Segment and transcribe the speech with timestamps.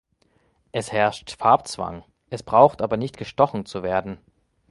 [0.71, 4.17] Es herrscht Farbzwang, es braucht aber nicht gestochen zu werden.